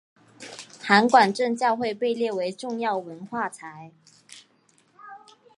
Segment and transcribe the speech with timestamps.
[0.81, 3.91] 函馆正教会被列为重要文化财。